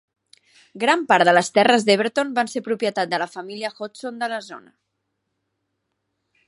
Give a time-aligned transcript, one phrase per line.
[0.83, 4.43] Gran part de les terres d'Everton van ser propietat de la família Hodson de la
[4.51, 4.77] zona.